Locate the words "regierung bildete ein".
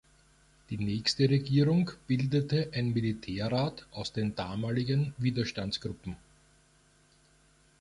1.29-2.91